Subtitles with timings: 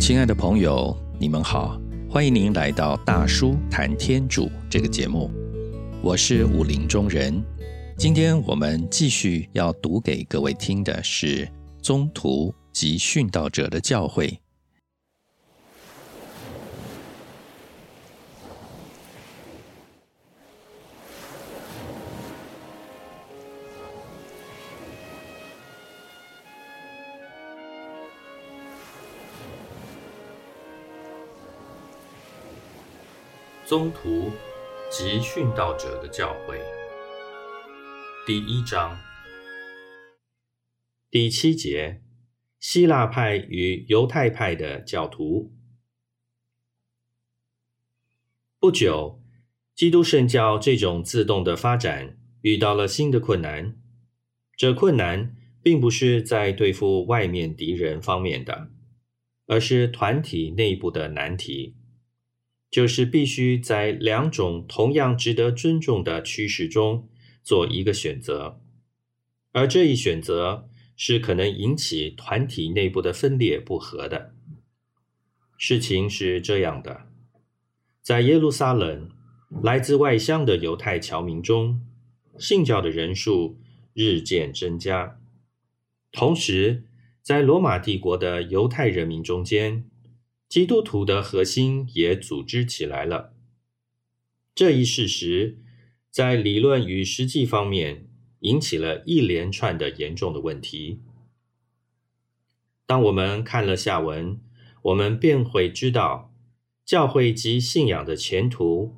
[0.00, 1.78] 亲爱的朋友，你们好，
[2.08, 5.28] 欢迎您来到大叔谈天主这个节目，
[6.00, 7.42] 我是武林中人。
[7.96, 11.46] 今天我们继续要读给各位听的是
[11.82, 14.38] 宗徒及殉道者的教诲。
[33.68, 34.30] 宗徒
[34.90, 36.58] 及殉道者的教诲，
[38.26, 38.98] 第一章
[41.10, 42.00] 第七节：
[42.58, 45.52] 希腊派与犹太派的教徒。
[48.58, 49.20] 不久，
[49.74, 53.76] 基督圣教这种自动的发展遇到了新的困难。
[54.56, 58.70] 这困难并不是在对付外面敌人方面的，
[59.46, 61.74] 而是团体内部的难题。
[62.70, 67.08] 就是必须在两种同样值得尊重的趋势中
[67.42, 68.60] 做一个选择，
[69.52, 74.34] 而这一选择是可能引起团体内部的分裂不和的。
[75.56, 77.06] 事情是这样的，
[78.02, 79.10] 在耶路撒冷，
[79.62, 81.80] 来自外乡的犹太侨民中，
[82.38, 83.58] 信教的人数
[83.94, 85.18] 日渐增加；
[86.12, 86.84] 同时，
[87.22, 89.88] 在罗马帝国的犹太人民中间。
[90.48, 93.34] 基督徒的核心也组织起来了。
[94.54, 95.58] 这一事实
[96.10, 98.08] 在理论与实际方面
[98.40, 101.02] 引起了一连串的严重的问题。
[102.86, 104.40] 当我们看了下文，
[104.84, 106.34] 我们便会知道，
[106.82, 108.96] 教会及信仰的前途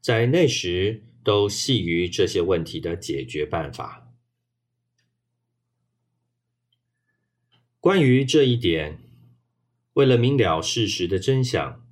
[0.00, 4.08] 在那时都系于这些问题的解决办法。
[7.78, 8.98] 关于这一点。
[9.94, 11.84] 为了明了事实的真相，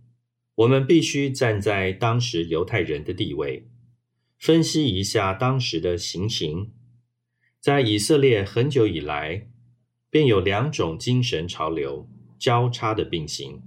[0.55, 3.69] 我们必须站在当时犹太人的地位，
[4.39, 6.73] 分析一下当时的情形。
[7.61, 9.49] 在以色列很久以来，
[10.11, 13.63] 便有两种精神潮流交叉的并行。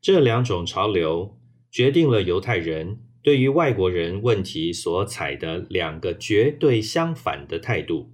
[0.00, 1.38] 这两种潮流
[1.70, 8.10] 决定了犹太人对于外国人问题所采的两个绝对相反的态度。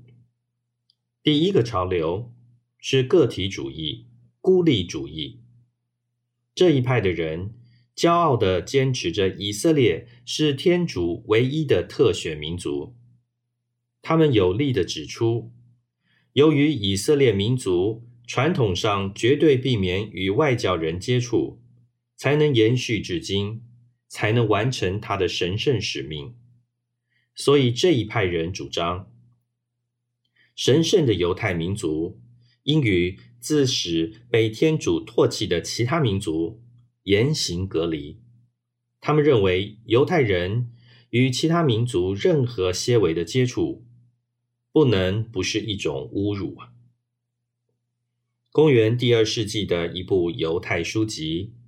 [1.22, 2.32] 第一个潮流
[2.80, 4.06] 是个体主义。
[4.46, 5.40] 孤立主义
[6.54, 7.54] 这一派的人，
[7.96, 12.94] 骄傲地坚持着以色列是天主唯一的特选民族。
[14.02, 15.50] 他们有力地指出，
[16.34, 21.60] 由于以色列民族传统上绝对避免与外教人接触，
[22.14, 23.64] 才能延续至今，
[24.06, 26.36] 才能完成他的神圣使命。
[27.34, 29.12] 所以这一派人主张，
[30.54, 32.20] 神圣的犹太民族
[32.62, 33.18] 应与。
[33.40, 36.60] 自使被天主唾弃的其他民族
[37.04, 38.20] 严刑隔离。
[39.00, 40.72] 他们认为犹太人
[41.10, 43.84] 与其他民族任何些微的接触，
[44.72, 46.72] 不能不是一种侮辱啊！
[48.50, 51.52] 公元第二世纪的一部犹太书籍《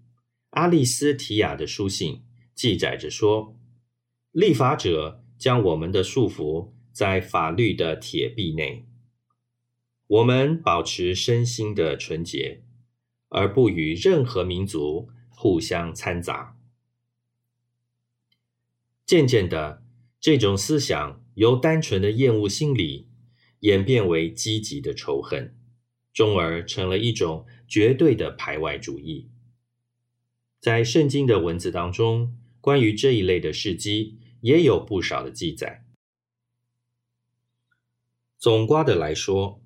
[0.51, 2.15] 阿利斯提亚的书信》
[2.55, 3.57] 记载着说
[4.33, 8.87] ：“立法者将我们的束缚在法律的铁壁内。”
[10.09, 12.63] 我们保持身心的纯洁，
[13.29, 16.57] 而不与任何民族互相掺杂。
[19.05, 19.83] 渐渐的，
[20.19, 23.11] 这种思想由单纯的厌恶心理
[23.61, 25.55] 演变为积极的仇恨，
[26.15, 29.29] 终而成了一种绝对的排外主义。
[30.59, 35.85] 在圣经的文字当中，关于这一类的事迹也有不少的记载。
[38.39, 39.63] 总括的来说。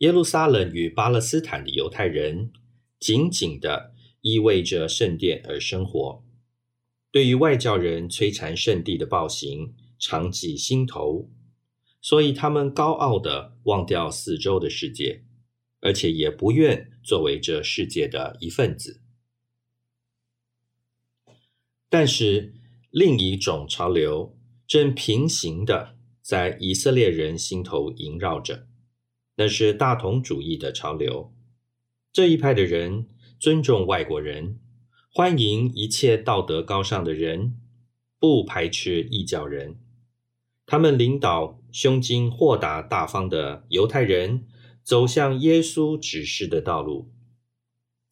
[0.00, 2.52] 耶路撒冷与巴勒斯坦的犹太人
[2.98, 6.24] 紧紧的依偎着圣殿而生活，
[7.10, 11.30] 对于外教人摧残圣地的暴行常记心头，
[12.00, 15.22] 所以他们高傲的忘掉四周的世界，
[15.80, 19.02] 而且也不愿作为这世界的一份子。
[21.90, 22.54] 但是
[22.90, 24.34] 另一种潮流
[24.66, 28.69] 正平行的在以色列人心头萦绕着。
[29.40, 31.32] 那是大同主义的潮流。
[32.12, 33.06] 这一派的人
[33.38, 34.58] 尊重外国人，
[35.14, 37.56] 欢迎一切道德高尚的人，
[38.18, 39.78] 不排斥异教人。
[40.66, 44.44] 他们领导胸襟豁达大方的犹太人
[44.82, 47.10] 走向耶稣指示的道路。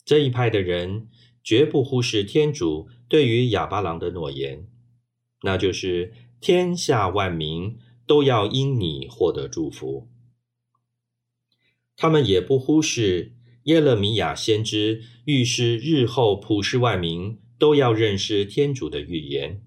[0.06, 1.10] 这一派的人
[1.44, 4.66] 绝不忽视天主对于哑巴郎的诺言，
[5.42, 10.08] 那就是天下万民都要因你获得祝福。
[12.00, 13.32] 他们也不忽视
[13.64, 19.60] 耶勒米亚先知预示日后普世万民都要认识天主的预言，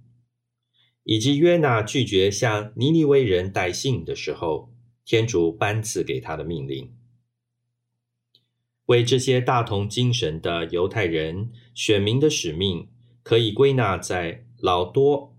[1.04, 4.74] 以及约纳拒绝向尼尼微人带信的时候，
[5.04, 6.94] 天主颁赐给他的命令。
[8.86, 12.88] 为这些大同精神的犹太人选民的使命，
[13.24, 15.36] 可以归纳在老多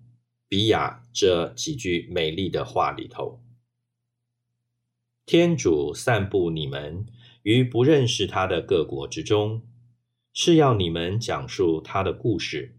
[0.47, 3.42] 比亚这几句美丽的话里头：
[5.25, 7.07] 天主散布你们。
[7.43, 9.63] 于不认识他的各国之中，
[10.33, 12.77] 是要你们讲述他的故事，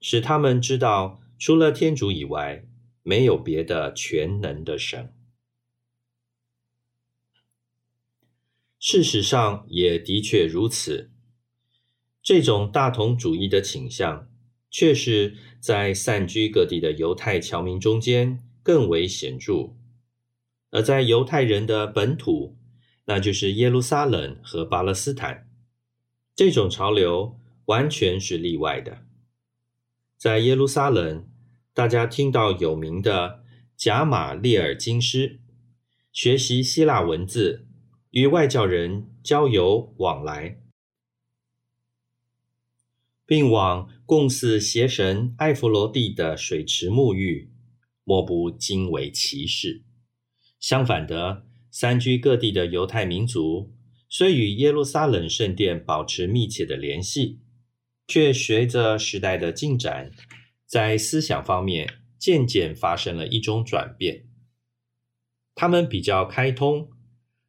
[0.00, 2.64] 使他们知道，除了天主以外，
[3.04, 5.14] 没有别的全能的神。
[8.80, 11.12] 事实上，也的确如此。
[12.20, 14.28] 这种大同主义的倾向，
[14.72, 19.76] 却是在散居各地的犹太侨民中间更为显著，
[20.70, 22.56] 而在犹太人的本土。
[23.10, 25.48] 那就是耶路撒冷和巴勒斯坦，
[26.36, 28.98] 这种潮流完全是例外的。
[30.18, 31.26] 在耶路撒冷，
[31.72, 33.42] 大家听到有名的
[33.78, 35.40] 贾马列尔经师，
[36.12, 37.66] 学习希腊文字，
[38.10, 40.60] 与外教人交游往来，
[43.24, 47.50] 并往供祀邪神艾弗罗蒂的水池沐浴，
[48.04, 49.82] 莫不惊为奇事。
[50.58, 51.44] 相反的。
[51.70, 53.74] 散居各地的犹太民族
[54.08, 57.40] 虽与耶路撒冷圣殿保持密切的联系，
[58.06, 60.10] 却随着时代的进展，
[60.66, 64.24] 在思想方面渐渐发生了一种转变。
[65.54, 66.88] 他们比较开通，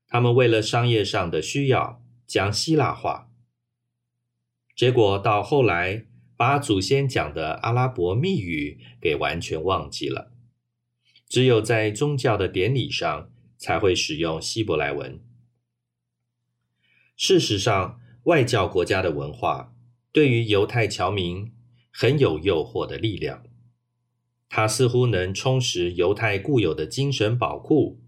[0.08, 3.32] 他们为了商业上的需要讲希腊话，
[4.76, 10.34] 结果到后来把祖先讲的阿拉伯密语给完全忘记了，
[11.30, 13.30] 只有在宗教的典礼上。
[13.62, 15.20] 才会使用希伯来文。
[17.18, 19.76] 事实上，外教国家的文化
[20.14, 21.52] 对于犹太侨民
[21.92, 23.44] 很有诱惑的力量，
[24.48, 28.00] 它似乎能充实犹太固有的精神宝库。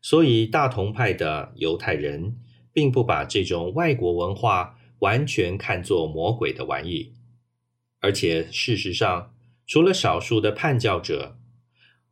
[0.00, 2.36] 所以，大同派的犹太人
[2.72, 7.14] 并不把这种外国文化完全看作魔鬼的玩意，
[7.98, 9.34] 而且事实上，
[9.66, 11.36] 除了少数的叛教者，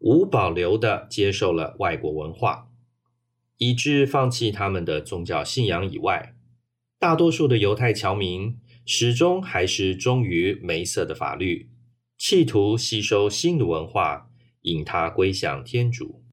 [0.03, 2.69] 无保留的接受了外国文化。
[3.59, 6.35] 以致放弃他们的宗教信仰以外，
[6.99, 11.71] 大多数的犹太侨民始终还是忠于梅瑟的法律，
[12.19, 14.29] 企图吸收新的文化，
[14.63, 16.25] 引他归向天主。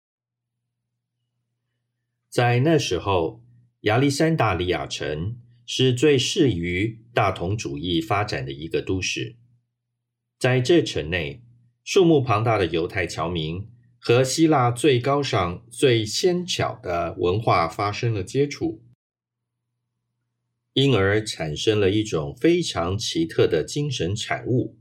[2.30, 3.44] 在那时候，
[3.82, 5.38] 亚历山大里亚城
[5.68, 9.36] 是最适于大同主义发展的一个都市。
[10.40, 11.44] 在这城内，
[11.84, 13.68] 数目庞大的犹太侨民。
[14.02, 18.82] 和希腊最高尚、最纤巧的文化发生了接触，
[20.72, 24.78] 因而产生了一种非常奇特的精神产物。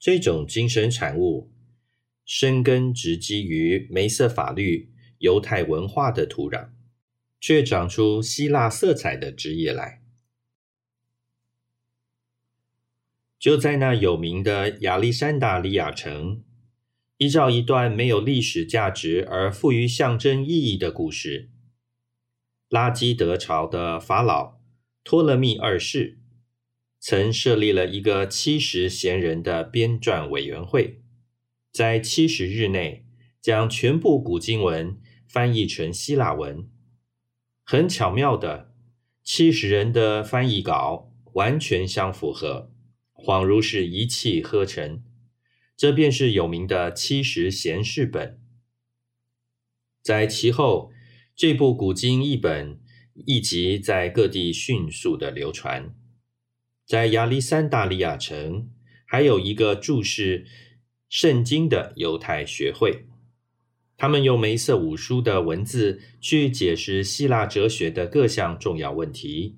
[0.00, 1.52] 这种精神产物
[2.24, 6.70] 生根植基于梅瑟法律、犹太文化的土壤，
[7.40, 9.97] 却长出希腊色彩的枝叶来。
[13.38, 16.42] 就在那有名的亚历山大里亚城。
[17.18, 21.50] 依照一段没有历史价值而富于象征意义的故事，
[22.68, 24.60] 拉基德朝的法老
[25.02, 26.20] 托勒密二世
[27.00, 31.02] 曾设立了一个七十贤人的编撰委员会，
[31.72, 33.04] 在七十日内
[33.40, 36.68] 将全部古经文翻译成希腊文。
[37.64, 38.72] 很巧妙的，
[39.24, 42.70] 七十人的翻译稿完全相符合，
[43.18, 45.02] 恍如是一气呵成。
[45.76, 48.40] 这便是有名的七十贤士本。
[50.02, 50.90] 在其后，
[51.36, 52.80] 这部古今译本
[53.26, 55.94] 一集在各地迅速的流传。
[56.86, 58.70] 在亚历山大利亚城，
[59.04, 60.46] 还有一个注释
[61.08, 63.04] 圣经的犹太学会，
[63.96, 69.56] 他们用梅瑟五书的文字去解释希腊哲学的各项重要问题，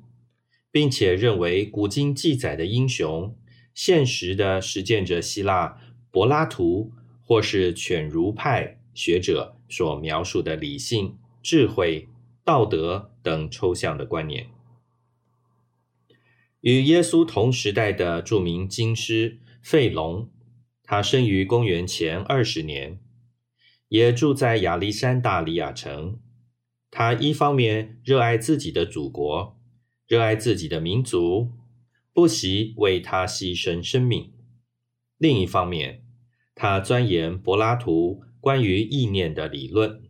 [0.70, 3.36] 并且认为古今记载的英雄
[3.74, 5.80] 现实的实践着希腊。
[6.12, 12.08] 柏拉图或是犬儒派学者所描述的理性、智慧、
[12.44, 14.48] 道德等抽象的观念，
[16.62, 20.28] 与耶稣同时代的著名经师费龙，
[20.82, 22.98] 他生于公元前二十年，
[23.86, 26.18] 也住在亚历山大里亚城。
[26.90, 29.56] 他一方面热爱自己的祖国，
[30.08, 31.52] 热爱自己的民族，
[32.12, 34.32] 不惜为他牺牲生命。
[35.16, 36.04] 另一方面，
[36.54, 40.02] 他钻研柏拉图关于意念的理论，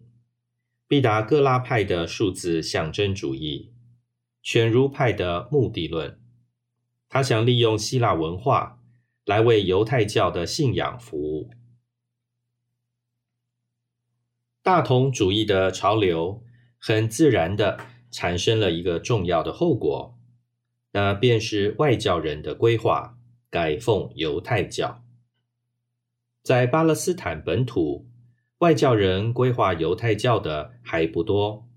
[0.86, 3.72] 毕达哥拉派的数字象征主义，
[4.42, 6.20] 犬儒派的目的论。
[7.08, 8.80] 他想利用希腊文化
[9.24, 11.50] 来为犹太教的信仰服务。
[14.62, 16.44] 大同主义的潮流
[16.78, 17.80] 很自然的
[18.10, 20.19] 产生了一个重要的后果，
[20.92, 23.18] 那便是外教人的规划
[23.48, 25.04] 改奉犹太教。
[26.42, 28.08] 在巴勒斯坦本土，
[28.58, 31.68] 外教人规划犹太教的还不多，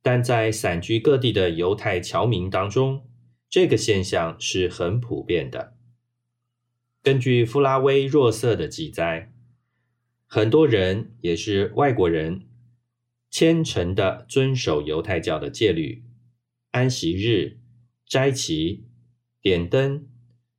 [0.00, 3.06] 但在散居各地的犹太侨民当中，
[3.48, 5.74] 这个现象是很普遍的。
[7.02, 9.28] 根据弗拉威若瑟的记载。
[10.34, 12.46] 很多人也是外国人，
[13.28, 16.04] 虔诚的遵守犹太教的戒律，
[16.70, 17.58] 安息日、
[18.12, 18.84] 斋期、
[19.40, 20.06] 点灯，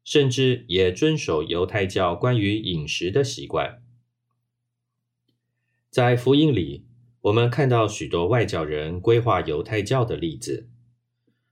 [0.03, 3.83] 甚至也遵守犹太教关于饮食的习惯。
[5.91, 6.88] 在福音里，
[7.22, 10.67] 我们看到许多外教人规划犹太教的例子。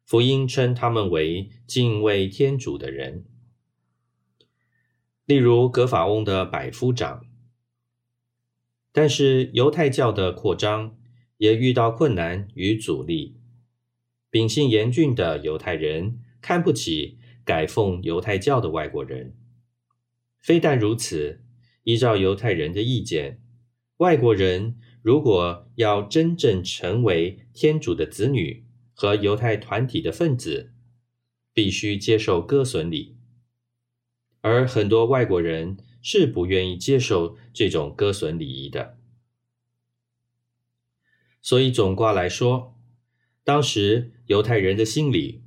[0.04, 3.24] 福音称他们为敬畏天主的人，
[5.26, 7.28] 例如格法翁的百夫长。
[8.92, 10.98] 但是犹太教的扩张
[11.38, 13.38] 也遇到困难与阻力，
[14.32, 19.36] 秉性严峻的犹太人看不起改奉犹太教的外国人。
[20.40, 21.44] 非但如此，
[21.84, 23.40] 依照犹太人的意见，
[23.98, 30.74] 外国人如果要真正成为天主的子女和犹太团体的分子，
[31.54, 33.18] 必须接受割损礼，
[34.42, 35.78] 而很多外国人。
[36.04, 38.98] 是不愿意接受这种割损礼仪的，
[41.44, 42.71] 所以总卦来说，
[43.44, 45.42] 当时犹太人的心里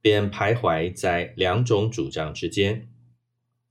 [0.00, 2.88] 便徘徊在两种主张之间：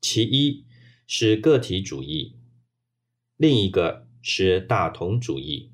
[0.01, 0.65] 其一
[1.05, 2.35] 是个体主义，
[3.37, 5.71] 另一个是大同主义。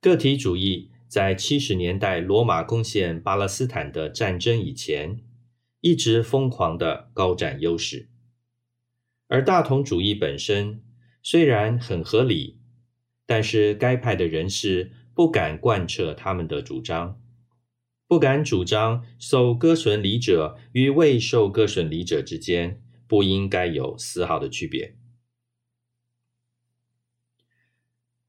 [0.00, 5.20] 个体主义在七十年代罗马攻陷巴勒斯坦的战争以前，
[5.80, 8.08] 一直疯狂的高占优势。
[9.26, 10.82] 而大同主义本身
[11.22, 12.58] 虽然很合理，
[13.26, 17.20] 但是该派的人士不敢贯彻他们的主张，
[18.06, 24.94] 不敢主张受割损礼者与未受割损礼者之间不应该有丝毫的区别。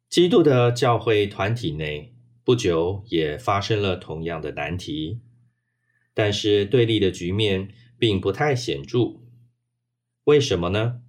[0.10, 5.20] 基督的教会团体内不久也发生了同样的难题，
[6.16, 9.20] 但是对立的局面并不太显著。
[10.24, 11.02] 为什么呢？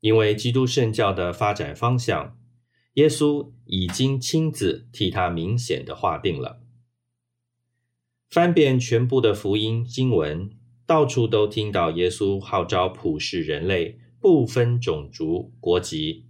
[0.00, 2.39] 因为基督圣教的发展方向，
[2.94, 6.60] 耶稣已经亲自替他明显的划定了。
[8.28, 10.50] 翻遍全部的福音经文，
[10.86, 16.26] 到处都听到耶稣号召普世人类，不分种族国籍，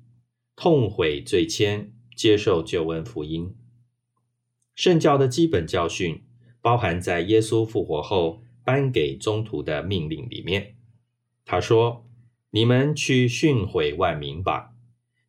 [0.56, 3.54] 痛悔罪愆，接受救恩福音。
[4.74, 6.22] 圣教的基本教训，
[6.62, 10.76] 包含在耶稣复活后颁给宗徒的命令里面。
[11.44, 12.06] 他说
[12.52, 14.72] ：“你们去训诲万民吧，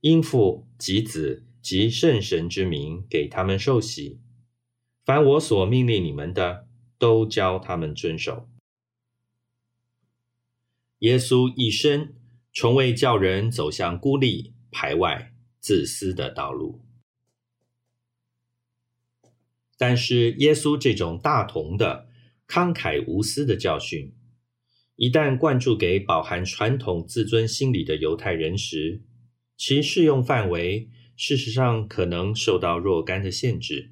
[0.01, 4.19] 应父及子及圣神之名给他们受洗。
[5.05, 8.50] 凡我所命令你们的，都教他们遵守。”
[11.00, 12.15] 耶稣一生
[12.51, 16.81] 从未叫人走向孤立、排外、自私的道路，
[19.77, 22.07] 但是耶稣这种大同的、
[22.47, 24.15] 慷慨无私的教训。
[24.95, 29.01] 一旦灌注给饱含传统自尊心理的犹太人时，
[29.62, 33.91] 其适用范围事实上可能受到若干的限制。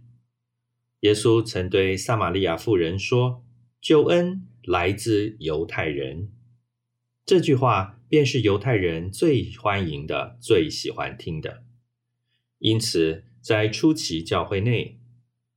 [1.01, 3.45] 耶稣曾对撒玛利亚妇人说
[3.79, 6.31] ：“救恩来自犹太人。”
[7.23, 11.63] 这句话便是犹太人最欢迎的、最喜欢听的。
[12.57, 14.97] 因此，在初期教会内，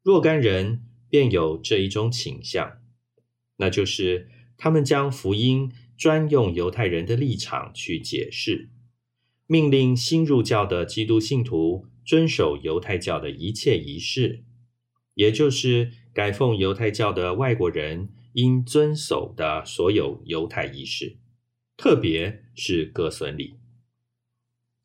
[0.02, 2.83] 若干人便有这一种倾向，
[3.57, 4.28] 那就是。
[4.59, 8.69] 他们将福音专用犹太人的立场去解释，
[9.52, 14.44] 命令新入教的基督信徒遵守犹太教的一切仪式，
[15.12, 21.18] 也就是改奉犹太教的外国人应遵守的所有犹太仪式，
[21.76, 23.56] 特别是割损礼，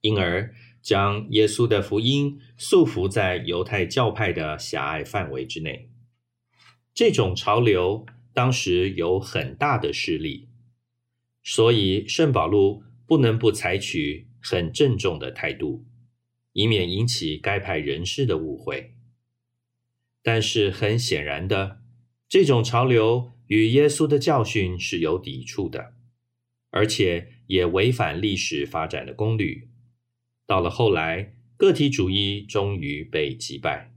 [0.02, 5.90] 因而将耶稣的福音束缚在犹太教派的狭隘范围之内。
[6.94, 8.06] 这种潮流。
[8.34, 10.48] 当时有很大的势力，
[11.42, 15.86] 所以圣保禄不能不采取很郑重的态度，
[16.54, 18.94] 以免引起该派人士的误会。
[20.24, 21.82] 但是很显然的，
[22.28, 25.94] 这种潮流与耶稣的教训是有抵触的，
[26.70, 29.70] 而且也违反历史发展的公律。
[30.46, 33.94] 到了后来，个体主义终于被击败。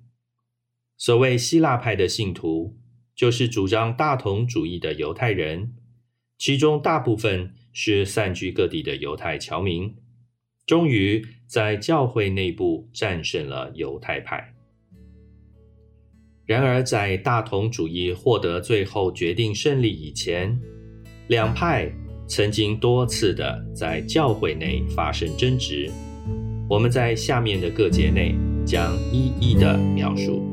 [0.97, 2.79] 所谓希腊派的信徒，
[3.15, 5.75] 就是主张大同主义的犹太人，
[6.39, 9.97] 其中大部分是散居各地的犹太侨民，
[10.71, 14.55] 终于在教会内部战胜了犹太派。
[16.47, 20.57] 然而，在大同主义获得最后决定胜利以前，
[21.27, 21.93] 两派
[22.29, 25.91] 曾经多次的在教会内发生争执。
[26.69, 30.50] 我们在下面的各节内将一一的描述。